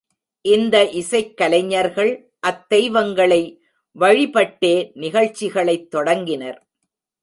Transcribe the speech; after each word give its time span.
இந்த 0.41 0.89
இசைக் 0.89 1.37
கலைஞர்கள் 1.37 2.31
அத்தெய்வங்களை 2.47 3.59
வழிபட்டே 3.99 4.91
நிகழ்ச்சிகளைத் 4.95 5.87
தொடங்கினர். 5.87 6.67